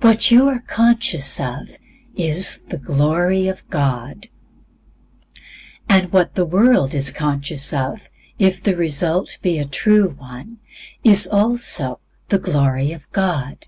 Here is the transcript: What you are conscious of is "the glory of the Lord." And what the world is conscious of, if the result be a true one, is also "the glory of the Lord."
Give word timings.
What 0.00 0.30
you 0.30 0.48
are 0.48 0.60
conscious 0.62 1.38
of 1.38 1.76
is 2.16 2.62
"the 2.70 2.78
glory 2.78 3.46
of 3.46 3.60
the 3.68 3.76
Lord." 3.76 4.30
And 5.86 6.10
what 6.14 6.34
the 6.34 6.46
world 6.46 6.94
is 6.94 7.10
conscious 7.10 7.70
of, 7.74 8.08
if 8.38 8.62
the 8.62 8.74
result 8.74 9.36
be 9.42 9.58
a 9.58 9.66
true 9.66 10.08
one, 10.16 10.60
is 11.04 11.26
also 11.28 12.00
"the 12.30 12.38
glory 12.38 12.92
of 12.92 13.04
the 13.12 13.20
Lord." 13.20 13.66